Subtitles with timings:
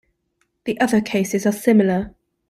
[0.65, 2.15] The other cases are similar.